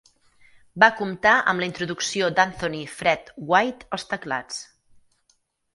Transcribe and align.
Va 0.83 0.87
comptar 1.01 1.33
amb 1.53 1.63
la 1.63 1.67
introducció 1.73 2.31
d'Anthony 2.41 2.81
"Fred" 2.97 3.33
White 3.53 3.91
als 3.99 4.11
teclats. 4.15 4.61